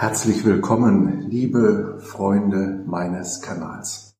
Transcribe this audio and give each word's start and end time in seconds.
Herzlich 0.00 0.44
willkommen, 0.44 1.22
liebe 1.28 1.98
Freunde 1.98 2.84
meines 2.86 3.40
Kanals. 3.40 4.14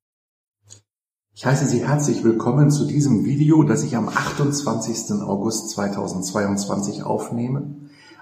Ich 1.37 1.47
heiße 1.47 1.67
Sie 1.67 1.87
herzlich 1.87 2.25
willkommen 2.25 2.73
zu 2.73 2.85
diesem 2.85 3.25
Video, 3.25 3.63
das 3.63 3.85
ich 3.85 3.95
am 3.95 4.09
28. 4.09 5.23
August 5.23 5.71
2022 5.71 7.05
aufnehme, 7.05 7.77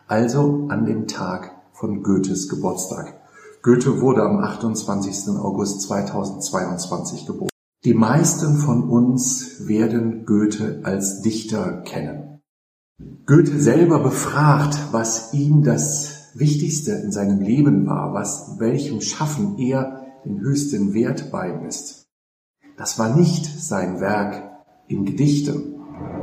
also 0.07 0.67
an 0.69 0.85
dem 0.85 1.09
Tag 1.09 1.53
von 1.73 2.03
Goethes 2.03 2.51
Geburtstag. 2.51 3.19
Goethe 3.63 4.03
wurde 4.03 4.23
am 4.23 4.37
28. 4.37 5.39
August 5.39 5.81
2022 5.81 7.25
geboren. 7.25 7.49
Die 7.85 7.95
meisten 7.95 8.59
von 8.59 8.87
uns 8.87 9.67
werden 9.67 10.27
Goethe 10.27 10.83
als 10.85 11.23
Dichter 11.23 11.81
kennen. 11.87 12.43
Goethe 13.25 13.59
selber 13.59 14.01
befragt, 14.01 14.79
was 14.93 15.33
ihm 15.33 15.63
das 15.63 16.16
Wichtigste 16.39 16.93
in 16.93 17.13
seinem 17.13 17.41
Leben 17.41 17.87
war, 17.87 18.13
was 18.15 18.59
welchem 18.59 19.01
Schaffen 19.01 19.59
er 19.59 20.07
den 20.25 20.41
höchsten 20.41 20.93
Wert 20.95 21.31
beimisst. 21.31 22.09
Das 22.77 22.99
war 22.99 23.15
nicht 23.17 23.47
sein 23.47 24.01
Werk 24.01 24.43
in 24.89 25.05
Gedichten 25.05 25.75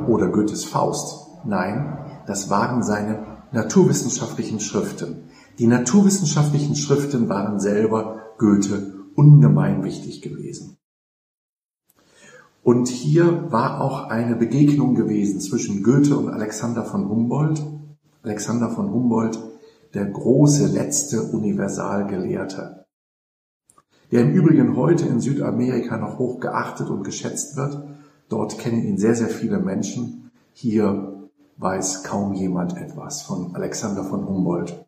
oder 0.08 0.28
Goethes 0.28 0.66
Faust. 0.66 1.28
Nein, 1.46 1.98
das 2.28 2.50
waren 2.50 2.84
seine 2.84 3.26
naturwissenschaftlichen 3.52 4.60
Schriften. 4.60 5.24
Die 5.60 5.68
naturwissenschaftlichen 5.68 6.76
Schriften 6.76 7.30
waren 7.30 7.60
selber 7.60 8.22
Goethe 8.38 8.94
ungemein 9.16 9.84
wichtig 9.84 10.22
gewesen. 10.22 10.78
Und 12.64 12.88
hier 12.88 13.52
war 13.52 13.82
auch 13.82 14.10
eine 14.10 14.36
Begegnung 14.36 14.96
gewesen 14.96 15.42
zwischen 15.42 15.84
Goethe 15.84 16.18
und 16.18 16.30
Alexander 16.30 16.86
von 16.86 17.10
Humboldt. 17.10 17.62
Alexander 18.24 18.70
von 18.70 18.90
Humboldt 18.90 19.38
der 19.94 20.06
große 20.06 20.68
letzte 20.68 21.24
Universalgelehrte, 21.24 22.86
der 24.12 24.22
im 24.22 24.34
Übrigen 24.34 24.76
heute 24.76 25.06
in 25.06 25.20
Südamerika 25.20 25.98
noch 25.98 26.18
hoch 26.18 26.40
geachtet 26.40 26.90
und 26.90 27.04
geschätzt 27.04 27.56
wird. 27.56 27.88
Dort 28.30 28.58
kennen 28.58 28.84
ihn 28.84 28.98
sehr, 28.98 29.16
sehr 29.16 29.30
viele 29.30 29.60
Menschen. 29.60 30.32
Hier 30.54 31.30
weiß 31.58 32.04
kaum 32.04 32.34
jemand 32.34 32.78
etwas 32.78 33.22
von 33.22 33.56
Alexander 33.56 34.04
von 34.04 34.28
Humboldt. 34.28 34.86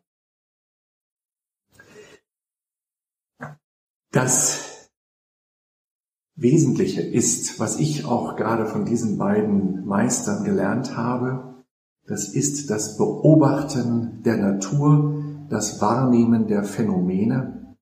Das 4.10 4.90
Wesentliche 6.34 7.02
ist, 7.02 7.60
was 7.60 7.78
ich 7.78 8.04
auch 8.04 8.36
gerade 8.36 8.66
von 8.66 8.84
diesen 8.84 9.18
beiden 9.18 9.86
Meistern 9.86 10.44
gelernt 10.44 10.96
habe, 10.96 11.55
das 12.06 12.28
ist 12.28 12.70
das 12.70 12.96
Beobachten 12.96 14.22
der 14.24 14.36
Natur, 14.36 15.22
das 15.48 15.80
Wahrnehmen 15.80 16.46
der 16.46 16.64
Phänomene, 16.64 17.74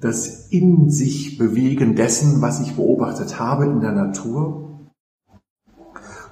das 0.00 0.48
in 0.48 0.90
sich 0.90 1.38
bewegen 1.38 1.94
dessen, 1.94 2.42
was 2.42 2.60
ich 2.60 2.76
beobachtet 2.76 3.38
habe 3.38 3.66
in 3.66 3.80
der 3.80 3.92
Natur 3.92 4.90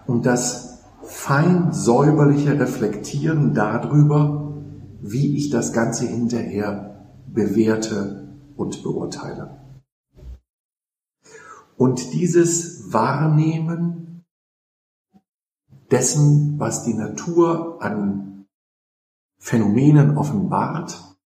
und 0.06 0.26
das 0.26 0.82
fein 1.02 1.72
säuberliche 1.72 2.58
Reflektieren 2.58 3.54
darüber, 3.54 4.54
wie 5.00 5.36
ich 5.36 5.50
das 5.50 5.72
Ganze 5.72 6.06
hinterher 6.06 7.06
bewerte 7.26 8.28
und 8.56 8.82
beurteile. 8.82 9.58
Und 11.76 12.12
dieses 12.12 12.92
Wahrnehmen 12.92 14.09
dessen, 15.90 16.58
was 16.58 16.84
die 16.84 16.94
Natur 16.94 17.82
an 17.82 18.46
Phänomenen 19.38 20.16
offenbart 20.16 21.16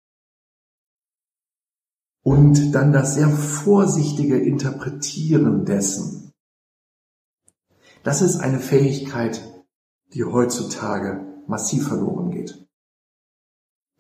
und 2.23 2.73
dann 2.73 2.93
das 2.93 3.15
sehr 3.15 3.29
vorsichtige 3.29 4.39
Interpretieren 4.39 5.65
dessen. 5.65 6.33
Das 8.03 8.23
ist 8.23 8.39
eine 8.39 8.61
Fähigkeit, 8.61 9.43
die 10.15 10.25
heutzutage 10.25 11.27
massiv 11.47 11.89
verloren 11.89 12.31
geht. 12.31 12.67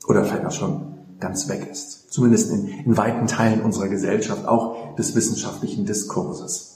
Oder 0.06 0.24
vielleicht 0.24 0.46
auch 0.46 0.52
schon 0.52 1.18
ganz 1.18 1.48
weg 1.48 1.68
ist. 1.70 2.12
Zumindest 2.12 2.50
in, 2.50 2.68
in 2.68 2.96
weiten 2.96 3.26
Teilen 3.26 3.62
unserer 3.62 3.88
Gesellschaft, 3.88 4.46
auch 4.46 4.94
des 4.96 5.14
wissenschaftlichen 5.14 5.86
Diskurses. 5.86 6.73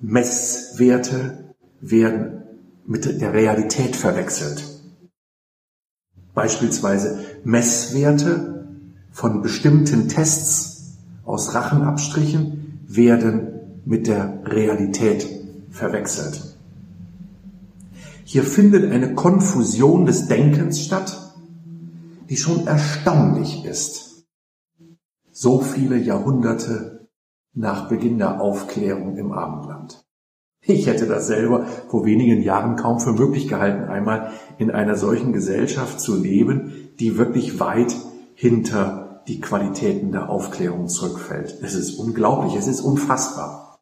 Messwerte 0.00 1.54
werden 1.80 2.42
mit 2.86 3.20
der 3.20 3.32
Realität 3.32 3.96
verwechselt. 3.96 4.64
Beispielsweise 6.34 7.18
Messwerte 7.44 8.68
von 9.10 9.42
bestimmten 9.42 10.08
Tests 10.08 10.98
aus 11.24 11.54
Rachenabstrichen 11.54 12.80
werden 12.86 13.82
mit 13.84 14.06
der 14.06 14.42
Realität 14.44 15.26
verwechselt. 15.70 16.56
Hier 18.24 18.44
findet 18.44 18.90
eine 18.90 19.14
Konfusion 19.14 20.06
des 20.06 20.28
Denkens 20.28 20.80
statt, 20.84 21.34
die 22.28 22.36
schon 22.36 22.66
erstaunlich 22.66 23.64
ist. 23.64 24.24
So 25.32 25.60
viele 25.60 25.96
Jahrhunderte 25.96 27.08
nach 27.54 27.88
Beginn 27.88 28.18
der 28.18 28.40
Aufklärung 28.40 29.16
im 29.16 29.32
Abendland. 29.32 29.69
Ich 30.62 30.86
hätte 30.86 31.06
das 31.06 31.26
selber 31.26 31.66
vor 31.88 32.04
wenigen 32.04 32.42
Jahren 32.42 32.76
kaum 32.76 33.00
für 33.00 33.12
möglich 33.12 33.48
gehalten, 33.48 33.88
einmal 33.90 34.32
in 34.58 34.70
einer 34.70 34.96
solchen 34.96 35.32
Gesellschaft 35.32 36.00
zu 36.00 36.16
leben, 36.16 36.90
die 36.98 37.16
wirklich 37.16 37.60
weit 37.60 37.96
hinter 38.34 39.22
die 39.26 39.40
Qualitäten 39.40 40.12
der 40.12 40.28
Aufklärung 40.28 40.88
zurückfällt. 40.88 41.58
Es 41.62 41.74
ist 41.74 41.94
unglaublich, 41.98 42.56
es 42.56 42.66
ist 42.66 42.80
unfassbar. 42.80 43.78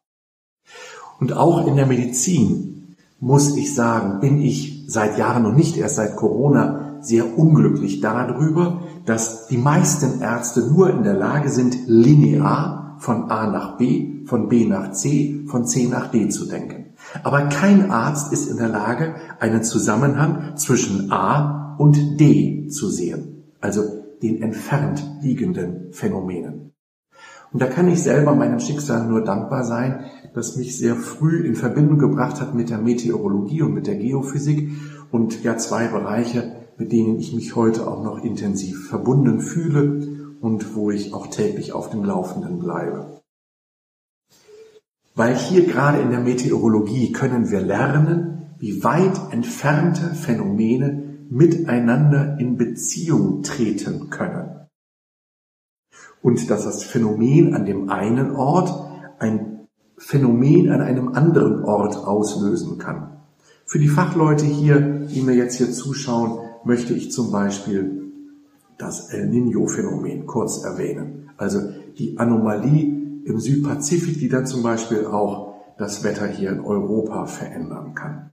Und 1.19 1.33
auch 1.33 1.67
in 1.67 1.75
der 1.75 1.85
Medizin 1.85 2.95
muss 3.19 3.57
ich 3.57 3.75
sagen, 3.75 4.21
bin 4.21 4.41
ich 4.41 4.85
seit 4.87 5.17
Jahren 5.17 5.45
und 5.45 5.57
nicht 5.57 5.75
erst 5.75 5.95
seit 5.95 6.15
Corona 6.15 6.97
sehr 7.01 7.37
unglücklich 7.37 7.99
darüber, 7.99 8.83
dass 9.05 9.47
die 9.47 9.57
meisten 9.57 10.21
Ärzte 10.21 10.61
nur 10.61 10.89
in 10.89 11.03
der 11.03 11.13
Lage 11.13 11.49
sind, 11.49 11.77
linear 11.87 12.78
von 12.99 13.31
A 13.31 13.47
nach 13.47 13.77
B, 13.77 14.25
von 14.25 14.49
B 14.49 14.65
nach 14.65 14.91
C, 14.91 15.43
von 15.47 15.65
C 15.65 15.87
nach 15.87 16.11
D 16.11 16.29
zu 16.29 16.45
denken. 16.45 16.93
Aber 17.23 17.43
kein 17.43 17.89
Arzt 17.89 18.31
ist 18.33 18.49
in 18.49 18.57
der 18.57 18.67
Lage, 18.67 19.15
einen 19.39 19.63
Zusammenhang 19.63 20.57
zwischen 20.57 21.11
A 21.11 21.75
und 21.77 22.19
D 22.19 22.67
zu 22.67 22.89
sehen, 22.89 23.43
also 23.61 23.83
den 24.21 24.41
entfernt 24.41 25.03
liegenden 25.21 25.93
Phänomenen. 25.93 26.73
Und 27.51 27.61
da 27.61 27.65
kann 27.65 27.87
ich 27.87 28.03
selber 28.03 28.35
meinem 28.35 28.59
Schicksal 28.59 29.07
nur 29.07 29.23
dankbar 29.23 29.63
sein, 29.63 30.05
das 30.35 30.55
mich 30.55 30.77
sehr 30.77 30.95
früh 30.95 31.47
in 31.47 31.55
Verbindung 31.55 31.97
gebracht 31.97 32.39
hat 32.41 32.53
mit 32.53 32.69
der 32.69 32.77
Meteorologie 32.77 33.63
und 33.63 33.73
mit 33.73 33.87
der 33.87 33.95
Geophysik 33.95 34.69
und 35.09 35.41
ja 35.43 35.57
zwei 35.57 35.87
Bereiche, 35.87 36.51
mit 36.77 36.91
denen 36.91 37.17
ich 37.17 37.33
mich 37.33 37.55
heute 37.55 37.87
auch 37.87 38.03
noch 38.03 38.23
intensiv 38.23 38.87
verbunden 38.87 39.39
fühle 39.39 40.18
und 40.41 40.75
wo 40.75 40.91
ich 40.91 41.13
auch 41.13 41.27
täglich 41.27 41.73
auf 41.73 41.89
dem 41.89 42.03
Laufenden 42.03 42.59
bleibe. 42.59 43.21
Weil 45.15 45.35
hier 45.35 45.65
gerade 45.65 45.99
in 45.99 46.11
der 46.11 46.21
Meteorologie 46.21 47.11
können 47.11 47.49
wir 47.51 47.61
lernen, 47.61 48.55
wie 48.57 48.83
weit 48.83 49.19
entfernte 49.31 50.15
Phänomene 50.15 51.27
miteinander 51.29 52.37
in 52.39 52.57
Beziehung 52.57 53.43
treten 53.43 54.09
können. 54.09 54.67
Und 56.21 56.49
dass 56.49 56.63
das 56.63 56.83
Phänomen 56.83 57.53
an 57.53 57.65
dem 57.65 57.89
einen 57.89 58.35
Ort 58.35 58.73
ein 59.19 59.67
Phänomen 59.97 60.71
an 60.71 60.81
einem 60.81 61.09
anderen 61.09 61.63
Ort 61.63 61.97
auslösen 61.97 62.77
kann. 62.77 63.17
Für 63.65 63.79
die 63.79 63.87
Fachleute 63.87 64.45
hier, 64.45 64.79
die 64.79 65.21
mir 65.21 65.35
jetzt 65.35 65.55
hier 65.55 65.71
zuschauen, 65.71 66.39
möchte 66.63 66.93
ich 66.93 67.11
zum 67.11 67.31
Beispiel 67.31 68.08
das 68.79 69.09
El 69.09 69.29
Niño-Phänomen 69.29 70.25
kurz 70.25 70.63
erwähnen. 70.63 71.29
Also 71.37 71.59
die 71.97 72.17
Anomalie 72.17 73.21
im 73.25 73.39
Südpazifik, 73.39 74.17
die 74.17 74.29
dann 74.29 74.47
zum 74.47 74.63
Beispiel 74.63 75.05
auch 75.05 75.53
das 75.77 76.03
Wetter 76.03 76.25
hier 76.25 76.51
in 76.51 76.61
Europa 76.61 77.25
verändern 77.25 77.93
kann. 77.93 78.31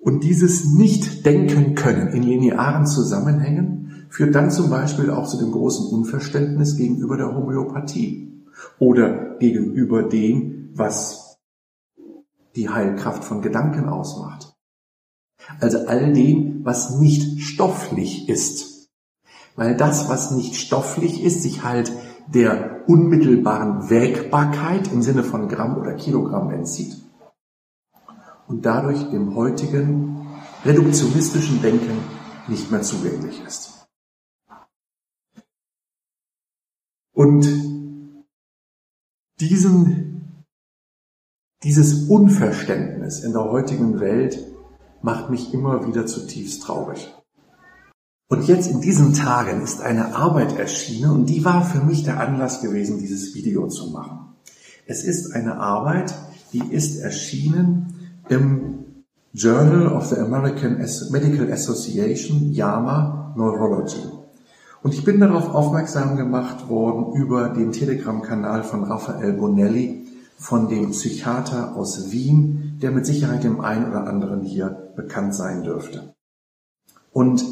Und 0.00 0.24
dieses 0.24 0.72
Nicht-Denken 0.72 1.74
können 1.74 2.08
in 2.08 2.22
linearen 2.22 2.86
Zusammenhängen 2.86 4.06
führt 4.08 4.34
dann 4.34 4.50
zum 4.50 4.68
Beispiel 4.68 5.10
auch 5.10 5.26
zu 5.28 5.38
dem 5.38 5.52
großen 5.52 5.86
Unverständnis 5.96 6.76
gegenüber 6.76 7.16
der 7.16 7.34
Homöopathie 7.34 8.44
oder 8.78 9.36
gegenüber 9.38 10.02
dem, 10.02 10.70
was 10.74 11.38
die 12.56 12.68
Heilkraft 12.68 13.24
von 13.24 13.42
Gedanken 13.42 13.88
ausmacht. 13.88 14.51
Also 15.60 15.86
all 15.86 16.12
dem, 16.12 16.64
was 16.64 16.98
nicht 16.98 17.42
stofflich 17.42 18.28
ist. 18.28 18.88
Weil 19.54 19.76
das, 19.76 20.08
was 20.08 20.30
nicht 20.30 20.56
stofflich 20.56 21.22
ist, 21.22 21.42
sich 21.42 21.62
halt 21.62 21.92
der 22.26 22.88
unmittelbaren 22.88 23.90
Wägbarkeit 23.90 24.92
im 24.92 25.02
Sinne 25.02 25.22
von 25.22 25.48
Gramm 25.48 25.76
oder 25.76 25.94
Kilogramm 25.94 26.50
entzieht 26.50 26.96
und 28.48 28.66
dadurch 28.66 29.10
dem 29.10 29.34
heutigen 29.34 30.26
reduktionistischen 30.64 31.62
Denken 31.62 31.98
nicht 32.48 32.70
mehr 32.70 32.82
zugänglich 32.82 33.42
ist. 33.46 33.86
Und 37.14 37.46
diesen, 39.40 40.44
dieses 41.62 42.08
Unverständnis 42.08 43.20
in 43.20 43.32
der 43.32 43.44
heutigen 43.44 44.00
Welt 44.00 44.51
macht 45.02 45.30
mich 45.30 45.52
immer 45.52 45.86
wieder 45.86 46.06
zutiefst 46.06 46.62
traurig. 46.62 47.12
Und 48.28 48.48
jetzt 48.48 48.70
in 48.70 48.80
diesen 48.80 49.12
Tagen 49.12 49.60
ist 49.62 49.82
eine 49.82 50.16
Arbeit 50.16 50.58
erschienen 50.58 51.10
und 51.10 51.26
die 51.26 51.44
war 51.44 51.64
für 51.64 51.80
mich 51.80 52.02
der 52.04 52.18
Anlass 52.18 52.62
gewesen, 52.62 52.98
dieses 52.98 53.34
Video 53.34 53.68
zu 53.68 53.90
machen. 53.90 54.34
Es 54.86 55.04
ist 55.04 55.34
eine 55.34 55.60
Arbeit, 55.60 56.14
die 56.52 56.64
ist 56.72 56.98
erschienen 56.98 57.94
im 58.28 58.82
Journal 59.34 59.88
of 59.88 60.06
the 60.06 60.16
American 60.16 60.78
Medical 61.10 61.52
Association, 61.52 62.52
JAMA 62.52 63.34
Neurology. 63.36 64.02
Und 64.82 64.94
ich 64.94 65.04
bin 65.04 65.20
darauf 65.20 65.54
aufmerksam 65.54 66.16
gemacht 66.16 66.68
worden 66.68 67.14
über 67.14 67.50
den 67.50 67.72
Telegram-Kanal 67.72 68.64
von 68.64 68.84
Raphael 68.84 69.34
Bonelli, 69.34 70.06
von 70.42 70.68
dem 70.68 70.90
Psychiater 70.90 71.76
aus 71.76 72.10
Wien, 72.10 72.76
der 72.82 72.90
mit 72.90 73.06
Sicherheit 73.06 73.44
dem 73.44 73.60
einen 73.60 73.88
oder 73.88 74.08
anderen 74.08 74.42
hier 74.42 74.92
bekannt 74.96 75.36
sein 75.36 75.62
dürfte. 75.62 76.16
Und 77.12 77.44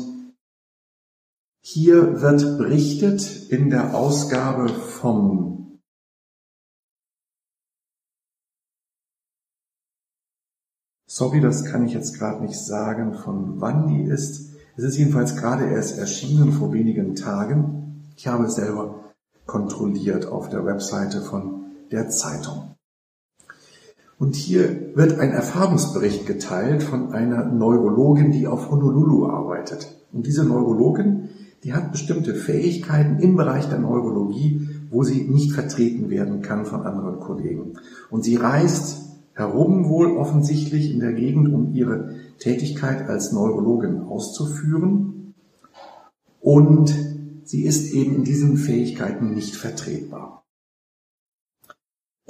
hier 1.63 2.21
wird 2.21 2.59
berichtet 2.59 3.49
in 3.49 3.71
der 3.71 3.95
Ausgabe 3.95 4.69
vom 4.69 5.79
Sorry, 11.07 11.41
das 11.41 11.65
kann 11.65 11.87
ich 11.87 11.93
jetzt 11.93 12.19
gerade 12.19 12.43
nicht 12.43 12.59
sagen, 12.59 13.15
von 13.15 13.61
wann 13.61 13.87
die 13.87 14.03
ist. 14.03 14.55
Es 14.77 14.83
ist 14.83 14.97
jedenfalls 14.97 15.37
gerade 15.37 15.69
erst 15.71 15.97
erschienen 15.97 16.53
vor 16.53 16.73
wenigen 16.73 17.15
Tagen. 17.15 18.03
Ich 18.17 18.27
habe 18.27 18.47
es 18.47 18.57
selber 18.57 19.13
kontrolliert 19.47 20.27
auf 20.27 20.49
der 20.49 20.65
Webseite 20.65 21.21
von 21.21 21.73
der 21.93 22.09
Zeitung. 22.09 22.71
Und 24.21 24.37
hier 24.37 24.95
wird 24.97 25.19
ein 25.19 25.31
Erfahrungsbericht 25.31 26.27
geteilt 26.27 26.83
von 26.83 27.15
einer 27.15 27.47
Neurologin, 27.47 28.33
die 28.33 28.47
auf 28.47 28.71
Honolulu 28.71 29.25
arbeitet. 29.25 29.97
Und 30.13 30.27
diese 30.27 30.45
Neurologin, 30.45 31.31
die 31.65 31.73
hat 31.73 31.91
bestimmte 31.91 32.35
Fähigkeiten 32.35 33.19
im 33.21 33.35
Bereich 33.35 33.71
der 33.71 33.79
Neurologie, 33.79 34.69
wo 34.91 35.05
sie 35.05 35.23
nicht 35.23 35.53
vertreten 35.53 36.11
werden 36.11 36.43
kann 36.43 36.67
von 36.67 36.83
anderen 36.83 37.19
Kollegen. 37.19 37.79
Und 38.11 38.23
sie 38.23 38.37
reist 38.37 39.09
herum 39.33 39.89
wohl 39.89 40.15
offensichtlich 40.19 40.93
in 40.93 41.01
der 41.01 41.15
Gegend, 41.15 41.51
um 41.55 41.73
ihre 41.73 42.17
Tätigkeit 42.39 43.09
als 43.09 43.33
Neurologin 43.33 44.03
auszuführen. 44.03 45.33
Und 46.41 46.95
sie 47.45 47.65
ist 47.65 47.95
eben 47.95 48.17
in 48.17 48.25
diesen 48.25 48.59
Fähigkeiten 48.59 49.33
nicht 49.33 49.57
vertretbar. 49.57 50.45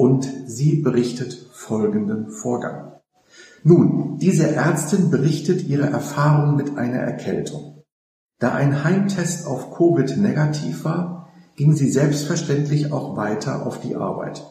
Und 0.01 0.27
sie 0.47 0.77
berichtet 0.77 1.51
folgenden 1.53 2.31
Vorgang. 2.31 2.93
Nun, 3.65 4.17
diese 4.17 4.51
Ärztin 4.51 5.11
berichtet 5.11 5.69
ihre 5.69 5.91
Erfahrung 5.91 6.57
mit 6.57 6.79
einer 6.79 7.01
Erkältung. 7.01 7.83
Da 8.39 8.55
ein 8.55 8.83
Heimtest 8.83 9.47
auf 9.47 9.77
Covid 9.77 10.17
negativ 10.17 10.85
war, 10.87 11.29
ging 11.55 11.75
sie 11.75 11.91
selbstverständlich 11.91 12.91
auch 12.91 13.19
weiter 13.19 13.67
auf 13.67 13.83
die 13.83 13.95
Arbeit. 13.95 14.43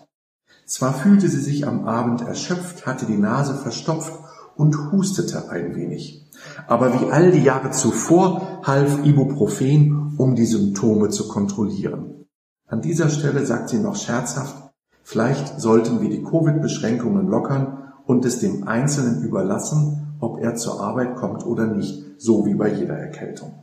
Zwar 0.68 0.94
fühlte 0.94 1.28
sie 1.28 1.42
sich 1.42 1.66
am 1.66 1.88
Abend 1.88 2.22
erschöpft, 2.22 2.86
hatte 2.86 3.08
die 3.08 3.18
Nase 3.18 3.56
verstopft 3.56 4.14
und 4.56 4.92
hustete 4.92 5.50
ein 5.50 5.76
wenig. 5.76 6.30
Aber 6.68 6.94
wie 6.94 7.12
all 7.12 7.32
die 7.32 7.44
Jahre 7.44 7.72
zuvor 7.72 8.62
half 8.68 9.04
Ibuprofen, 9.04 10.14
um 10.16 10.36
die 10.36 10.46
Symptome 10.46 11.10
zu 11.10 11.28
kontrollieren. 11.28 12.28
An 12.68 12.84
dieser 12.84 13.10
Stelle 13.10 13.48
sagt 13.48 13.70
sie 13.70 13.80
noch 13.80 13.96
scherzhaft, 13.96 14.69
vielleicht 15.10 15.60
sollten 15.60 16.02
wir 16.02 16.10
die 16.10 16.24
Covid-Beschränkungen 16.24 17.28
lockern 17.28 17.94
und 18.06 18.26
es 18.26 18.40
dem 18.40 18.68
Einzelnen 18.68 19.24
überlassen, 19.24 20.16
ob 20.20 20.40
er 20.40 20.56
zur 20.56 20.80
Arbeit 20.82 21.16
kommt 21.16 21.44
oder 21.48 21.66
nicht, 21.66 22.06
so 22.20 22.46
wie 22.46 22.54
bei 22.54 22.72
jeder 22.72 22.96
Erkältung. 22.96 23.54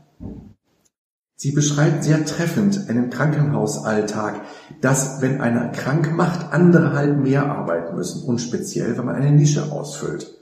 Sie 1.37 1.53
beschreibt 1.53 2.03
sehr 2.03 2.25
treffend 2.25 2.89
einen 2.89 3.11
Krankenhausalltag, 3.11 4.41
dass, 4.81 5.23
wenn 5.23 5.41
einer 5.41 5.69
krank 5.69 6.17
macht, 6.17 6.53
andere 6.53 6.95
halt 6.95 7.19
mehr 7.19 7.49
arbeiten 7.49 7.95
müssen 7.95 8.27
und 8.27 8.41
speziell, 8.41 8.99
wenn 8.99 9.05
man 9.05 9.15
eine 9.15 9.31
Nische 9.31 9.71
ausfüllt. 9.71 10.35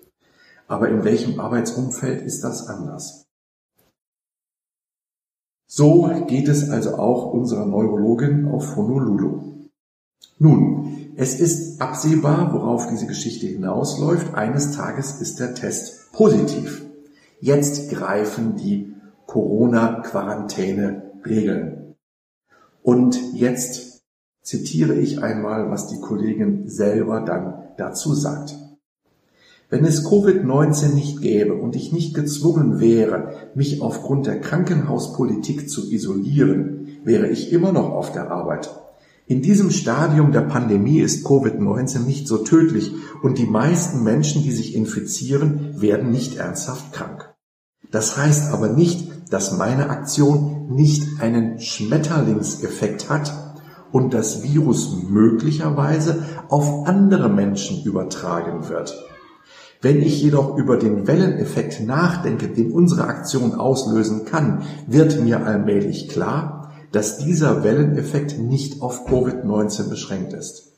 Aber 0.69 0.89
in 0.89 1.05
welchem 1.05 1.39
Arbeitsumfeld 1.39 2.23
ist 2.23 2.43
das 2.45 2.69
anders? 2.69 3.27
So 5.67 6.25
geht 6.27 6.49
es 6.49 6.71
also 6.71 6.95
auch 6.95 7.33
unserer 7.35 7.67
Neurologin 7.67 8.49
auf 8.49 8.77
Honolulu. 8.77 9.54
Nun, 10.39 11.13
es 11.17 11.39
ist 11.39 11.81
absehbar, 11.81 12.53
worauf 12.53 12.89
diese 12.89 13.07
Geschichte 13.07 13.47
hinausläuft. 13.47 14.35
Eines 14.35 14.73
Tages 14.73 15.21
ist 15.21 15.39
der 15.39 15.55
Test 15.55 16.11
positiv. 16.13 16.85
Jetzt 17.41 17.89
greifen 17.91 18.57
die 18.57 18.93
Corona-Quarantäne-Regeln. 19.27 21.95
Und 22.83 23.21
jetzt 23.33 24.03
zitiere 24.43 24.95
ich 24.95 25.23
einmal, 25.23 25.71
was 25.71 25.87
die 25.89 26.01
Kollegin 26.01 26.69
selber 26.69 27.21
dann 27.21 27.69
dazu 27.77 28.15
sagt. 28.15 28.57
Wenn 29.71 29.85
es 29.85 30.07
Covid-19 30.07 30.95
nicht 30.95 31.21
gäbe 31.21 31.55
und 31.55 31.75
ich 31.75 31.93
nicht 31.93 32.15
gezwungen 32.15 32.79
wäre, 32.81 33.33
mich 33.55 33.83
aufgrund 33.83 34.27
der 34.27 34.41
Krankenhauspolitik 34.41 35.71
zu 35.71 35.91
isolieren, 35.91 37.01
wäre 37.03 37.29
ich 37.29 37.53
immer 37.53 37.73
noch 37.73 37.91
auf 37.91 38.13
der 38.13 38.31
Arbeit. 38.31 38.71
In 39.27 39.41
diesem 39.41 39.71
Stadium 39.71 40.33
der 40.33 40.43
Pandemie 40.43 41.01
ist 41.01 41.27
Covid-19 41.27 42.01
nicht 42.01 42.29
so 42.29 42.39
tödlich 42.39 42.93
und 43.23 43.39
die 43.39 43.47
meisten 43.47 44.05
Menschen, 44.05 44.43
die 44.43 44.53
sich 44.53 44.75
infizieren, 44.75 45.81
werden 45.81 46.11
nicht 46.11 46.37
ernsthaft 46.37 46.93
krank. 46.93 47.35
Das 47.91 48.19
heißt 48.19 48.53
aber 48.53 48.69
nicht, 48.69 49.33
dass 49.33 49.57
meine 49.57 49.89
Aktion 49.89 50.75
nicht 50.75 51.23
einen 51.23 51.59
Schmetterlingseffekt 51.59 53.09
hat 53.09 53.33
und 53.93 54.13
das 54.13 54.43
Virus 54.43 54.95
möglicherweise 55.09 56.25
auf 56.51 56.87
andere 56.87 57.31
Menschen 57.31 57.83
übertragen 57.85 58.69
wird. 58.69 58.95
Wenn 59.81 60.03
ich 60.03 60.23
jedoch 60.23 60.59
über 60.59 60.77
den 60.77 61.07
Welleneffekt 61.07 61.81
nachdenke, 61.81 62.49
den 62.49 62.73
unsere 62.73 63.05
Aktion 63.05 63.55
auslösen 63.55 64.27
kann, 64.27 64.63
wird 64.87 65.23
mir 65.23 65.47
allmählich 65.47 66.09
klar, 66.09 66.64
dass 66.95 67.19
dieser 67.19 67.65
Welleneffekt 67.65 68.39
nicht 68.39 68.81
auf 68.81 69.09
Covid-19 69.09 69.89
beschränkt 69.89 70.33
ist. 70.33 70.75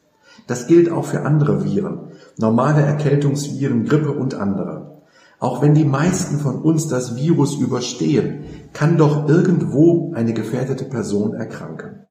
Das 0.47 0.67
gilt 0.67 0.91
auch 0.91 1.05
für 1.05 1.27
andere 1.27 1.63
Viren, 1.63 2.13
normale 2.39 2.81
Erkältungsviren, 2.81 3.85
Grippe 3.85 4.13
und 4.13 4.35
andere. 4.35 5.03
Auch 5.39 5.61
wenn 5.61 5.75
die 5.75 5.85
meisten 5.85 6.39
von 6.39 6.63
uns 6.63 6.89
das 6.89 7.17
Virus 7.17 7.57
überstehen, 7.57 8.45
kann 8.73 8.97
doch 8.97 9.29
irgendwo 9.29 10.15
eine 10.15 10.33
gefährdete 10.33 10.87
Person 10.87 11.35
erkranken. 11.35 12.07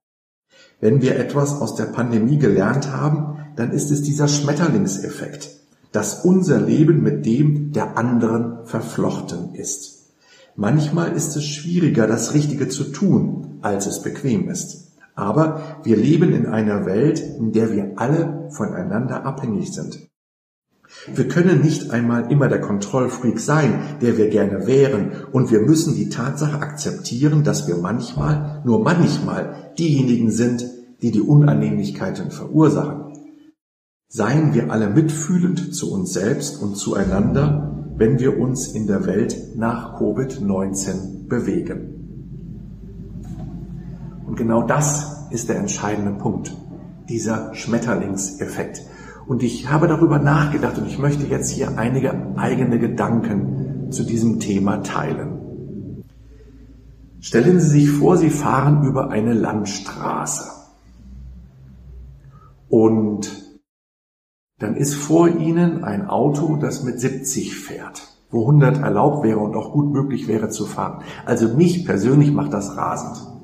Wenn 0.80 1.02
wir 1.02 1.18
etwas 1.18 1.60
aus 1.60 1.74
der 1.74 1.86
Pandemie 1.86 2.38
gelernt 2.38 2.92
haben, 2.92 3.40
dann 3.56 3.72
ist 3.72 3.90
es 3.90 4.04
dieser 4.04 4.28
Schmetterlingseffekt, 4.28 5.50
dass 5.92 6.24
unser 6.24 6.62
Leben 6.62 7.02
mit 7.02 7.26
dem 7.26 7.72
der 7.72 7.98
anderen 7.98 8.66
verflochten 8.66 9.56
ist. 9.56 10.12
Manchmal 10.56 11.14
ist 11.14 11.36
es 11.36 11.44
schwieriger, 11.44 12.06
das 12.06 12.36
Richtige 12.36 12.70
zu 12.70 12.84
tun, 12.86 13.45
als 13.65 13.88
es 13.88 14.01
bequem 14.01 14.48
ist. 14.48 14.93
Aber 15.15 15.79
wir 15.84 15.98
leben 15.98 16.34
in 16.34 16.45
einer 16.45 16.86
Welt, 16.86 17.19
in 17.19 17.51
der 17.51 17.72
wir 17.72 17.93
alle 17.95 18.50
voneinander 18.51 19.25
abhängig 19.25 19.74
sind. 19.74 20.07
Wir 21.13 21.27
können 21.27 21.62
nicht 21.62 21.91
einmal 21.91 22.31
immer 22.31 22.48
der 22.48 22.62
Kontrollfreak 22.62 23.39
sein, 23.39 23.98
der 24.01 24.17
wir 24.17 24.29
gerne 24.29 24.67
wären, 24.67 25.12
und 25.31 25.51
wir 25.51 25.62
müssen 25.62 25.95
die 25.95 26.10
Tatsache 26.10 26.60
akzeptieren, 26.62 27.43
dass 27.43 27.67
wir 27.67 27.77
manchmal, 27.77 28.62
nur 28.65 28.84
manchmal, 28.84 29.74
diejenigen 29.77 30.31
sind, 30.31 30.65
die 31.01 31.12
die 31.12 31.22
Unannehmlichkeiten 31.22 32.31
verursachen. 32.31 33.13
Seien 34.07 34.53
wir 34.53 34.72
alle 34.72 34.89
mitfühlend 34.89 35.75
zu 35.75 35.91
uns 35.91 36.13
selbst 36.13 36.62
und 36.62 36.77
zueinander, 36.77 37.93
wenn 37.98 38.19
wir 38.19 38.39
uns 38.39 38.67
in 38.67 38.88
der 38.88 39.05
Welt 39.05 39.55
nach 39.55 40.00
Covid-19 40.00 41.27
bewegen. 41.27 42.05
Und 44.25 44.36
genau 44.36 44.63
das 44.63 45.27
ist 45.29 45.50
der 45.50 45.58
entscheidende 45.58 46.12
Punkt, 46.12 46.55
dieser 47.10 47.53
Schmetterlingseffekt. 47.53 48.82
Und 49.27 49.44
ich 49.44 49.70
habe 49.70 49.88
darüber 49.88 50.20
nachgedacht 50.20 50.77
und 50.77 50.88
ich 50.88 51.00
möchte 51.00 51.25
jetzt 51.25 51.50
hier 51.50 51.77
einige 51.77 52.38
eigene 52.38 52.79
Gedanken 52.79 53.91
zu 53.91 54.03
diesem 54.03 54.39
Thema 54.39 54.84
teilen. 54.84 56.03
Stellen 57.20 57.60
Sie 57.60 57.70
sich 57.70 57.89
vor, 57.89 58.17
Sie 58.17 58.29
fahren 58.29 58.86
über 58.86 59.10
eine 59.10 59.34
Landstraße. 59.34 60.51
Und 62.70 63.60
dann 64.60 64.75
ist 64.75 64.96
vor 64.96 65.27
Ihnen 65.27 65.84
ein 65.84 66.08
Auto, 66.08 66.55
das 66.58 66.84
mit 66.84 67.00
70 67.00 67.55
fährt. 67.55 68.12
wo 68.32 68.41
100 68.41 68.79
erlaubt 68.79 69.24
wäre 69.24 69.39
und 69.39 69.55
auch 69.55 69.72
gut 69.72 69.94
möglich 69.94 70.27
wäre 70.27 70.50
zu 70.50 70.65
fahren. 70.65 71.03
Also 71.25 71.55
mich 71.55 71.86
persönlich 71.86 72.34
macht 72.34 72.51
das 72.51 72.75
rasend. 72.75 73.35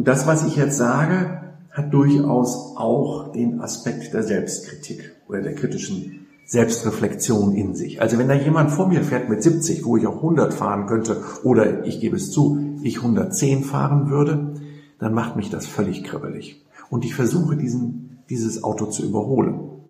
Und 0.00 0.08
das, 0.08 0.26
was 0.26 0.46
ich 0.46 0.56
jetzt 0.56 0.78
sage, 0.78 1.42
hat 1.70 1.92
durchaus 1.92 2.74
auch 2.78 3.32
den 3.32 3.60
Aspekt 3.60 4.14
der 4.14 4.22
Selbstkritik 4.22 5.14
oder 5.28 5.42
der 5.42 5.54
kritischen 5.54 6.26
Selbstreflexion 6.46 7.54
in 7.54 7.74
sich. 7.74 8.00
Also 8.00 8.16
wenn 8.16 8.26
da 8.26 8.32
jemand 8.32 8.70
vor 8.70 8.88
mir 8.88 9.02
fährt 9.02 9.28
mit 9.28 9.42
70, 9.42 9.84
wo 9.84 9.98
ich 9.98 10.06
auch 10.06 10.16
100 10.16 10.54
fahren 10.54 10.86
könnte, 10.86 11.22
oder 11.42 11.84
ich 11.84 12.00
gebe 12.00 12.16
es 12.16 12.30
zu, 12.30 12.78
ich 12.82 12.96
110 12.96 13.62
fahren 13.62 14.08
würde, 14.08 14.54
dann 14.98 15.12
macht 15.12 15.36
mich 15.36 15.50
das 15.50 15.66
völlig 15.66 16.02
kribbelig. 16.02 16.64
Und 16.88 17.04
ich 17.04 17.14
versuche 17.14 17.58
diesen, 17.58 18.20
dieses 18.30 18.64
Auto 18.64 18.86
zu 18.86 19.04
überholen. 19.04 19.82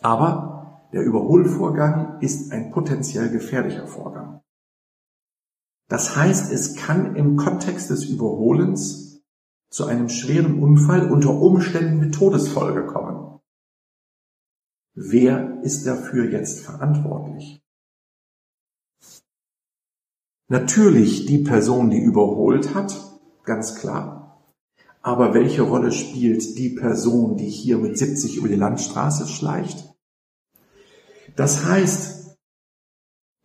Aber 0.00 0.84
der 0.92 1.02
Überholvorgang 1.02 2.20
ist 2.20 2.52
ein 2.52 2.70
potenziell 2.70 3.30
gefährlicher 3.30 3.88
Vorgang. 3.88 4.42
Das 5.88 6.14
heißt, 6.14 6.52
es 6.52 6.76
kann 6.76 7.16
im 7.16 7.34
Kontext 7.34 7.90
des 7.90 8.04
Überholens 8.04 9.05
zu 9.70 9.86
einem 9.86 10.08
schweren 10.08 10.62
Unfall 10.62 11.10
unter 11.10 11.30
Umständen 11.30 11.98
mit 11.98 12.14
Todesfolge 12.14 12.86
kommen. 12.86 13.40
Wer 14.94 15.60
ist 15.62 15.86
dafür 15.86 16.30
jetzt 16.30 16.60
verantwortlich? 16.64 17.62
Natürlich 20.48 21.26
die 21.26 21.38
Person, 21.38 21.90
die 21.90 21.98
überholt 21.98 22.74
hat, 22.74 22.94
ganz 23.44 23.74
klar. 23.74 24.42
Aber 25.02 25.34
welche 25.34 25.62
Rolle 25.62 25.92
spielt 25.92 26.58
die 26.58 26.70
Person, 26.70 27.36
die 27.36 27.48
hier 27.48 27.78
mit 27.78 27.98
70 27.98 28.36
über 28.36 28.48
die 28.48 28.56
Landstraße 28.56 29.28
schleicht? 29.28 29.92
Das 31.36 31.64
heißt, 31.64 32.25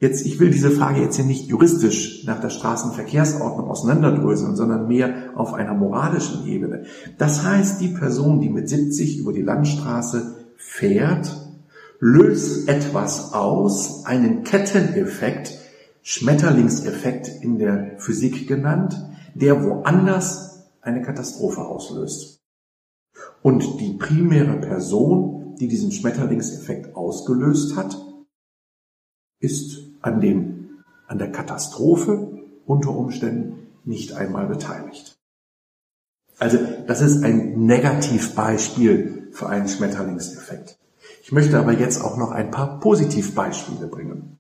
jetzt, 0.01 0.25
ich 0.25 0.39
will 0.39 0.49
diese 0.49 0.71
Frage 0.71 0.99
jetzt 0.99 1.15
hier 1.15 1.25
nicht 1.25 1.47
juristisch 1.47 2.25
nach 2.25 2.41
der 2.41 2.49
Straßenverkehrsordnung 2.49 3.69
auseinanderdröseln, 3.69 4.55
sondern 4.55 4.87
mehr 4.87 5.31
auf 5.35 5.53
einer 5.53 5.75
moralischen 5.75 6.45
Ebene. 6.47 6.85
Das 7.17 7.45
heißt, 7.45 7.79
die 7.79 7.89
Person, 7.89 8.41
die 8.41 8.49
mit 8.49 8.67
70 8.67 9.19
über 9.19 9.31
die 9.31 9.43
Landstraße 9.43 10.35
fährt, 10.57 11.31
löst 11.99 12.67
etwas 12.67 13.33
aus, 13.33 14.05
einen 14.05 14.43
Ketteneffekt, 14.43 15.57
Schmetterlingseffekt 16.01 17.29
in 17.41 17.59
der 17.59 17.99
Physik 17.99 18.47
genannt, 18.47 18.95
der 19.35 19.63
woanders 19.63 20.63
eine 20.81 21.03
Katastrophe 21.03 21.61
auslöst. 21.61 22.41
Und 23.43 23.79
die 23.79 23.93
primäre 23.93 24.59
Person, 24.59 25.55
die 25.59 25.67
diesen 25.67 25.91
Schmetterlingseffekt 25.91 26.95
ausgelöst 26.95 27.75
hat, 27.75 27.95
ist 29.39 29.90
an 30.01 30.21
dem, 30.21 30.83
an 31.07 31.17
der 31.17 31.31
Katastrophe 31.31 32.39
unter 32.65 32.91
Umständen 32.91 33.67
nicht 33.83 34.13
einmal 34.13 34.47
beteiligt. 34.47 35.17
Also, 36.39 36.57
das 36.87 37.01
ist 37.01 37.23
ein 37.23 37.65
Negativbeispiel 37.65 39.29
für 39.31 39.47
einen 39.47 39.67
Schmetterlingseffekt. 39.67 40.79
Ich 41.23 41.31
möchte 41.31 41.59
aber 41.59 41.73
jetzt 41.73 42.03
auch 42.03 42.17
noch 42.17 42.31
ein 42.31 42.51
paar 42.51 42.79
Positivbeispiele 42.79 43.87
bringen. 43.87 44.39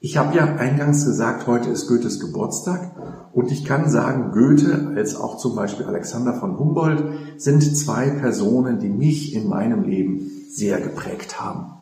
Ich 0.00 0.16
habe 0.16 0.36
ja 0.36 0.44
eingangs 0.56 1.04
gesagt, 1.04 1.46
heute 1.46 1.70
ist 1.70 1.88
Goethes 1.88 2.20
Geburtstag 2.20 2.94
und 3.32 3.50
ich 3.50 3.64
kann 3.64 3.88
sagen, 3.88 4.30
Goethe 4.32 4.92
als 4.94 5.16
auch 5.16 5.38
zum 5.38 5.56
Beispiel 5.56 5.86
Alexander 5.86 6.34
von 6.34 6.58
Humboldt 6.58 7.02
sind 7.38 7.62
zwei 7.62 8.10
Personen, 8.10 8.78
die 8.78 8.88
mich 8.88 9.34
in 9.34 9.48
meinem 9.48 9.84
Leben 9.84 10.30
sehr 10.50 10.80
geprägt 10.80 11.40
haben. 11.40 11.75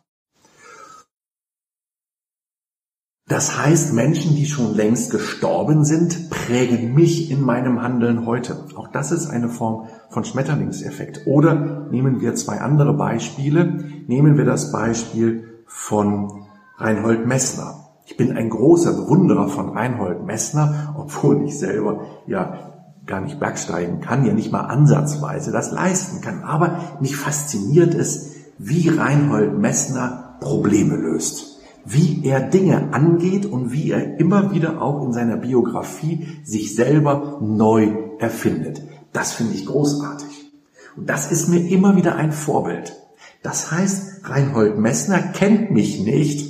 Das 3.26 3.58
heißt, 3.58 3.94
Menschen, 3.94 4.36
die 4.36 4.44
schon 4.44 4.74
längst 4.74 5.10
gestorben 5.10 5.86
sind, 5.86 6.28
prägen 6.28 6.94
mich 6.94 7.30
in 7.30 7.40
meinem 7.40 7.80
Handeln 7.80 8.26
heute. 8.26 8.66
Auch 8.76 8.88
das 8.88 9.12
ist 9.12 9.28
eine 9.28 9.48
Form 9.48 9.88
von 10.10 10.24
Schmetterlingseffekt. 10.24 11.26
Oder 11.26 11.86
nehmen 11.90 12.20
wir 12.20 12.34
zwei 12.34 12.60
andere 12.60 12.92
Beispiele. 12.92 13.78
Nehmen 14.08 14.36
wir 14.36 14.44
das 14.44 14.72
Beispiel 14.72 15.62
von 15.64 16.44
Reinhold 16.76 17.26
Messner. 17.26 17.88
Ich 18.04 18.18
bin 18.18 18.36
ein 18.36 18.50
großer 18.50 18.92
Bewunderer 18.92 19.48
von 19.48 19.70
Reinhold 19.70 20.26
Messner, 20.26 20.94
obwohl 20.98 21.44
ich 21.46 21.58
selber 21.58 22.04
ja 22.26 22.74
gar 23.06 23.22
nicht 23.22 23.40
bergsteigen 23.40 24.02
kann, 24.02 24.26
ja 24.26 24.34
nicht 24.34 24.52
mal 24.52 24.66
ansatzweise 24.66 25.50
das 25.50 25.72
leisten 25.72 26.20
kann. 26.20 26.42
Aber 26.42 26.78
mich 27.00 27.16
fasziniert 27.16 27.94
es, 27.94 28.34
wie 28.58 28.90
Reinhold 28.90 29.58
Messner 29.58 30.36
Probleme 30.40 30.96
löst 30.96 31.53
wie 31.84 32.24
er 32.24 32.40
Dinge 32.40 32.92
angeht 32.92 33.46
und 33.46 33.72
wie 33.72 33.90
er 33.90 34.18
immer 34.18 34.52
wieder 34.52 34.80
auch 34.80 35.04
in 35.04 35.12
seiner 35.12 35.36
Biografie 35.36 36.26
sich 36.42 36.74
selber 36.74 37.38
neu 37.42 37.92
erfindet. 38.18 38.82
Das 39.12 39.32
finde 39.32 39.54
ich 39.54 39.66
großartig. 39.66 40.52
Und 40.96 41.10
das 41.10 41.30
ist 41.30 41.48
mir 41.48 41.68
immer 41.68 41.96
wieder 41.96 42.16
ein 42.16 42.32
Vorbild. 42.32 42.96
Das 43.42 43.70
heißt, 43.70 44.28
Reinhold 44.28 44.78
Messner 44.78 45.18
kennt 45.18 45.70
mich 45.70 46.00
nicht. 46.02 46.48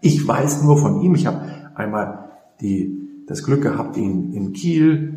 Ich 0.00 0.26
weiß 0.26 0.62
nur 0.62 0.78
von 0.78 1.00
ihm. 1.00 1.14
Ich 1.14 1.26
habe 1.26 1.70
einmal 1.74 2.30
die, 2.60 3.24
das 3.26 3.44
Glück 3.44 3.62
gehabt, 3.62 3.96
ihn 3.96 4.32
in 4.32 4.52
Kiel 4.52 5.14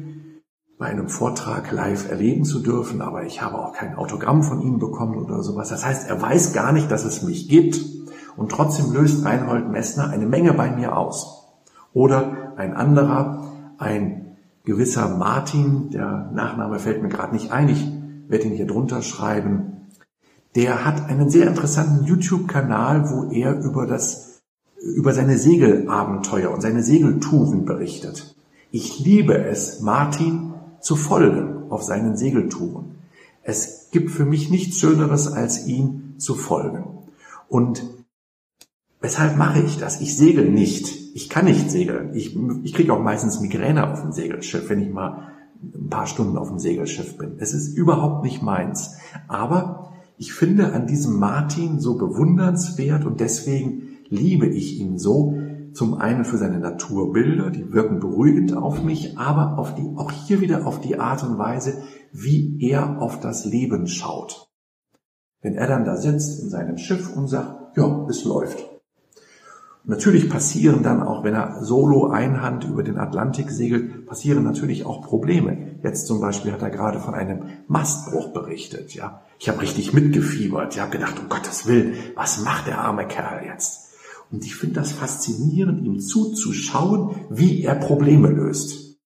bei 0.78 0.88
einem 0.88 1.10
Vortrag 1.10 1.72
live 1.72 2.10
erleben 2.10 2.44
zu 2.44 2.60
dürfen, 2.60 3.02
aber 3.02 3.24
ich 3.26 3.42
habe 3.42 3.60
auch 3.60 3.74
kein 3.74 3.96
Autogramm 3.96 4.42
von 4.42 4.62
ihm 4.62 4.80
bekommen 4.80 5.16
oder 5.16 5.44
sowas. 5.44 5.70
Das 5.70 5.86
heißt, 5.86 6.10
er 6.10 6.20
weiß 6.20 6.54
gar 6.54 6.72
nicht, 6.72 6.90
dass 6.90 7.06
es 7.06 7.22
mich 7.22 7.48
gibt. 7.48 7.80
Und 8.38 8.52
trotzdem 8.52 8.94
löst 8.94 9.26
Reinhold 9.26 9.70
Messner 9.70 10.10
eine 10.10 10.26
Menge 10.26 10.54
bei 10.54 10.72
mir 10.72 10.98
aus. 10.98 11.48
Oder 11.94 12.54
ein 12.58 12.74
anderer, 12.74 13.52
ein 13.78 14.38
gewisser 14.64 15.10
Martin, 15.18 15.90
der 15.90 16.30
Nachname 16.34 16.80
fällt 16.80 17.02
mir 17.02 17.10
gerade 17.10 17.34
nicht 17.34 17.52
ein, 17.52 17.70
ich 17.70 17.92
werde 18.28 18.46
ihn 18.46 18.56
hier 18.56 18.68
drunter 18.68 19.02
schreiben, 19.02 19.88
der 20.56 20.86
hat 20.86 21.10
einen 21.10 21.30
sehr 21.30 21.48
interessanten 21.48 22.06
YouTube-Kanal, 22.06 23.10
wo 23.10 23.32
er 23.32 23.60
über 23.60 23.88
das, 23.88 24.42
über 24.82 25.14
seine 25.14 25.38
Segelabenteuer 25.38 26.52
und 26.52 26.62
seine 26.62 26.84
Segeltouren 26.84 27.66
berichtet. 27.66 28.36
Ich 28.72 29.00
liebe 29.00 29.38
es, 29.38 29.82
Martin 29.82 30.54
zu 30.80 30.96
folgen 30.96 31.70
auf 31.70 31.84
seinen 31.84 32.18
Segeltouren. 32.18 32.96
Es 33.44 33.90
gibt 33.92 34.12
für 34.12 34.26
mich 34.26 34.50
nichts 34.50 34.78
Schöneres, 34.78 35.32
als 35.32 35.68
ihm 35.68 36.16
zu 36.18 36.36
folgen. 36.36 36.84
Und 37.48 37.84
Weshalb 39.02 39.36
mache 39.36 39.62
ich 39.62 39.78
das? 39.78 40.00
Ich 40.00 40.16
segel 40.16 40.50
nicht. 40.50 41.16
Ich 41.16 41.28
kann 41.28 41.46
nicht 41.46 41.72
segeln. 41.72 42.14
Ich, 42.14 42.38
ich 42.64 42.74
kriege 42.74 42.94
auch 42.94 43.02
meistens 43.02 43.42
Migräne 43.42 43.92
auf 43.92 44.02
dem 44.02 44.12
Segelschiff, 44.12 44.70
wenn 44.70 44.80
ich 44.80 44.92
mal 44.92 45.32
ein 45.62 45.90
paar 45.90 46.06
Stunden 46.06 46.38
auf 46.38 46.50
dem 46.50 46.60
Segelschiff 46.60 47.18
bin. 47.18 47.34
Es 47.40 47.54
ist 47.54 47.76
überhaupt 47.76 48.24
nicht 48.24 48.44
meins. 48.44 48.96
Aber 49.28 49.94
ich 50.18 50.34
finde 50.34 50.74
an 50.74 50.86
diesem 50.86 51.18
Martin 51.18 51.80
so 51.80 51.98
bewundernswert 51.98 53.06
und 53.06 53.20
deswegen 53.20 53.98
liebe 54.08 54.46
ich 54.46 54.80
ihn 54.80 55.00
so. 55.00 55.36
Zum 55.74 55.96
einen 55.96 56.26
für 56.26 56.38
seine 56.38 56.60
Naturbilder, 56.60 57.50
die 57.50 57.74
wirken 57.74 58.00
beruhigend 58.00 58.56
auf 58.56 58.84
mich, 58.84 59.18
aber 59.18 59.58
auf 59.58 59.74
die, 59.74 59.88
auch 59.96 60.12
hier 60.12 60.42
wieder 60.42 60.68
auf 60.68 60.80
die 60.82 61.00
Art 61.00 61.24
und 61.24 61.38
Weise, 61.38 61.82
wie 62.12 62.58
er 62.62 63.02
auf 63.02 63.20
das 63.20 63.46
Leben 63.46 63.88
schaut. 63.88 64.50
Wenn 65.42 65.56
er 65.56 65.68
dann 65.68 65.86
da 65.86 65.96
sitzt 65.96 66.44
in 66.44 66.50
seinem 66.50 66.78
Schiff 66.78 67.16
und 67.16 67.28
sagt, 67.28 67.78
ja, 67.78 68.06
es 68.10 68.26
läuft. 68.26 68.70
Natürlich 69.84 70.30
passieren 70.30 70.84
dann 70.84 71.02
auch, 71.02 71.24
wenn 71.24 71.34
er 71.34 71.64
solo 71.64 72.08
einhand 72.08 72.66
über 72.66 72.84
den 72.84 73.00
Atlantik 73.00 73.50
segelt, 73.50 74.06
passieren 74.06 74.44
natürlich 74.44 74.86
auch 74.86 75.02
Probleme. 75.02 75.80
Jetzt 75.82 76.06
zum 76.06 76.22
Beispiel 76.22 76.52
hat 76.52 76.62
er 76.62 76.70
gerade 76.70 77.00
von 77.00 77.16
einem 77.16 77.46
Mastbruch 77.68 78.32
berichtet. 78.32 78.94
Ja, 78.94 79.22
ich 79.40 79.50
habe 79.50 79.62
richtig 79.62 79.92
mitgefiebert. 79.92 80.76
Ich 80.76 80.82
habe 80.82 80.92
gedacht, 80.92 81.20
um 81.20 81.30
Gottes 81.30 81.66
Willen, 81.66 81.96
was 82.16 82.44
macht 82.44 82.68
der 82.68 82.80
arme 82.80 83.08
Kerl 83.08 83.44
jetzt? 83.46 83.90
Und 84.32 84.46
ich 84.46 84.56
finde 84.56 84.76
das 84.76 84.92
faszinierend, 84.92 85.84
ihm 85.84 86.00
zuzuschauen, 86.00 87.16
wie 87.30 87.64
er 87.64 87.76
Probleme 87.76 88.30
löst. 88.30 89.00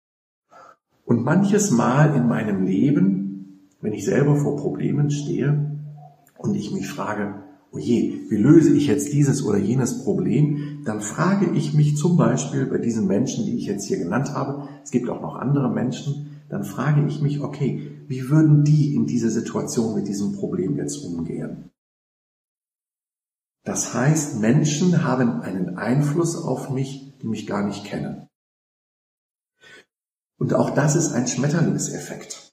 Und 1.04 1.24
manches 1.24 1.70
Mal 1.70 2.16
in 2.16 2.26
meinem 2.26 2.64
Leben, 2.64 3.70
wenn 3.80 3.92
ich 3.92 4.04
selber 4.04 4.36
vor 4.36 4.56
Problemen 4.56 5.10
stehe 5.10 5.78
und 6.36 6.56
ich 6.56 6.72
mich 6.72 6.88
frage, 6.88 7.43
oje, 7.74 8.20
wie 8.28 8.36
löse 8.36 8.74
ich 8.74 8.86
jetzt 8.86 9.12
dieses 9.12 9.44
oder 9.44 9.58
jenes 9.58 10.04
Problem, 10.04 10.82
dann 10.84 11.00
frage 11.00 11.50
ich 11.54 11.74
mich 11.74 11.96
zum 11.96 12.16
Beispiel 12.16 12.66
bei 12.66 12.78
diesen 12.78 13.06
Menschen, 13.06 13.44
die 13.44 13.56
ich 13.56 13.66
jetzt 13.66 13.86
hier 13.86 13.98
genannt 13.98 14.32
habe, 14.32 14.68
es 14.82 14.90
gibt 14.90 15.08
auch 15.08 15.20
noch 15.20 15.34
andere 15.34 15.70
Menschen, 15.70 16.40
dann 16.48 16.64
frage 16.64 17.04
ich 17.06 17.20
mich, 17.20 17.40
okay, 17.40 17.90
wie 18.06 18.28
würden 18.30 18.64
die 18.64 18.94
in 18.94 19.06
dieser 19.06 19.30
Situation 19.30 19.94
mit 19.94 20.06
diesem 20.08 20.32
Problem 20.32 20.76
jetzt 20.76 21.04
umgehen? 21.04 21.70
Das 23.64 23.94
heißt, 23.94 24.40
Menschen 24.40 25.04
haben 25.04 25.40
einen 25.40 25.76
Einfluss 25.76 26.36
auf 26.36 26.70
mich, 26.70 27.18
die 27.22 27.26
mich 27.26 27.46
gar 27.46 27.66
nicht 27.66 27.84
kennen. 27.84 28.28
Und 30.38 30.52
auch 30.52 30.70
das 30.70 30.94
ist 30.96 31.12
ein 31.12 31.26
Schmetterlingseffekt. 31.26 32.52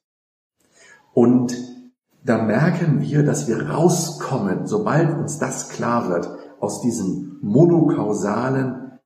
Und 1.14 1.54
da 2.24 2.42
merken 2.44 3.02
wir, 3.02 3.24
dass 3.24 3.48
wir 3.48 3.70
rauskommen, 3.70 4.68
sobald 4.68 5.18
uns 5.18 5.40
das 5.40 5.70
klar 5.70 6.10
wird, 6.10 6.30
aus 6.60 6.82
diesem 6.82 7.40
monokausalen, 7.42 9.00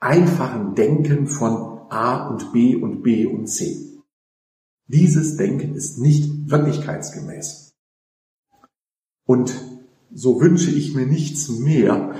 einfachen 0.00 0.74
Denken 0.74 1.26
von 1.26 1.90
A 1.90 2.28
und 2.28 2.52
B 2.52 2.76
und 2.76 3.02
B 3.02 3.26
und 3.26 3.46
C. 3.46 4.00
Dieses 4.86 5.36
Denken 5.36 5.74
ist 5.74 5.98
nicht 5.98 6.50
wirklichkeitsgemäß. 6.50 7.74
Und 9.26 9.54
so 10.12 10.40
wünsche 10.40 10.70
ich 10.70 10.94
mir 10.94 11.06
nichts 11.06 11.48
mehr, 11.48 12.14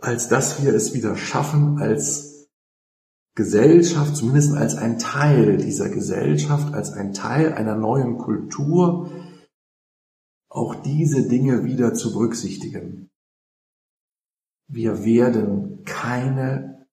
als 0.00 0.28
dass 0.28 0.62
wir 0.62 0.74
es 0.74 0.94
wieder 0.94 1.16
schaffen, 1.16 1.78
als 1.78 2.31
Gesellschaft, 3.34 4.16
zumindest 4.16 4.54
als 4.54 4.76
ein 4.76 4.98
Teil 4.98 5.56
dieser 5.56 5.88
Gesellschaft, 5.88 6.74
als 6.74 6.92
ein 6.92 7.14
Teil 7.14 7.52
einer 7.54 7.76
neuen 7.76 8.18
Kultur, 8.18 9.10
auch 10.50 10.74
diese 10.74 11.28
Dinge 11.28 11.64
wieder 11.64 11.94
zu 11.94 12.12
berücksichtigen. 12.12 13.10
Wir 14.68 15.04
werden 15.04 15.82
keine 15.84 16.86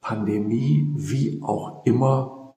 Pandemie, 0.00 0.92
wie 0.96 1.42
auch 1.42 1.84
immer, 1.84 2.54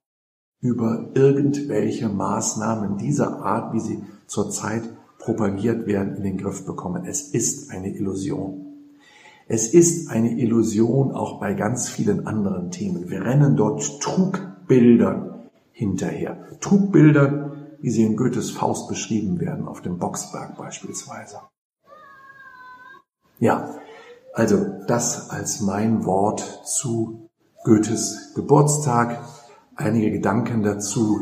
über 0.62 1.12
irgendwelche 1.14 2.08
Maßnahmen 2.08 2.98
dieser 2.98 3.42
Art, 3.44 3.74
wie 3.74 3.80
sie 3.80 4.04
zurzeit 4.28 4.84
propagiert 5.18 5.88
werden, 5.88 6.16
in 6.16 6.24
den 6.24 6.38
Griff 6.38 6.66
bekommen. 6.66 7.06
Es 7.06 7.34
ist 7.34 7.72
eine 7.72 7.94
Illusion. 7.94 8.73
Es 9.48 9.68
ist 9.68 10.10
eine 10.10 10.40
Illusion 10.40 11.12
auch 11.12 11.40
bei 11.40 11.54
ganz 11.54 11.90
vielen 11.90 12.26
anderen 12.28 12.72
Themen. 12.72 13.10
Wir 13.10 13.26
rennen 13.26 13.58
dort 13.58 14.02
Trugbildern 14.02 15.50
hinterher. 15.72 16.48
Trugbildern, 16.62 17.76
wie 17.82 17.90
sie 17.90 18.04
in 18.04 18.16
Goethes 18.16 18.52
Faust 18.52 18.88
beschrieben 18.88 19.40
werden, 19.40 19.68
auf 19.68 19.82
dem 19.82 19.98
Boxberg 19.98 20.58
beispielsweise. 20.58 21.42
Ja, 23.40 23.76
also 24.34 24.66
das 24.88 25.30
als 25.30 25.60
mein 25.60 26.06
Wort 26.06 26.40
zu 26.66 27.30
Goethes 27.66 28.34
Geburtstag. 28.36 29.20
Einige 29.76 30.12
Gedanken 30.12 30.64
dazu. 30.64 31.20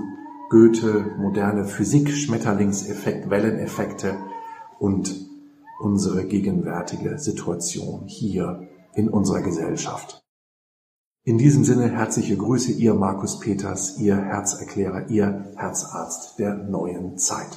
Goethe, 0.50 1.06
moderne 1.18 1.63
Physik, 1.63 2.12
Schmetterlingseffekt, 2.12 3.30
Welleneffekte 3.30 4.18
und 4.80 5.30
unsere 5.81 6.25
gegenwärtige 6.25 7.17
Situation 7.17 8.07
hier 8.07 8.67
in 8.93 9.09
unserer 9.09 9.41
Gesellschaft. 9.41 10.21
In 11.23 11.38
diesem 11.38 11.63
Sinne 11.63 11.89
herzliche 11.89 12.38
Grüße, 12.38 12.71
Ihr 12.71 12.93
Markus 12.93 13.39
Peters, 13.39 14.00
Ihr 14.00 14.17
Herzerklärer, 14.17 15.09
Ihr 15.09 15.53
Herzarzt 15.55 16.39
der 16.39 16.55
neuen 16.55 17.17
Zeit. 17.17 17.47